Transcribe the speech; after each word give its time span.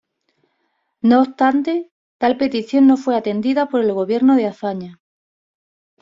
No 1.03 1.21
obstante, 1.21 1.91
tal 2.17 2.35
petición 2.35 2.87
no 2.87 2.97
fue 2.97 3.15
atendida 3.15 3.67
por 3.69 3.81
el 3.81 3.93
gobierno 3.93 4.35
de 4.35 4.47
Azaña. 4.47 4.99